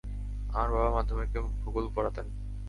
[0.49, 2.25] আমার বাবা মাধ্যমিকে ভূগোল পড়াতেন।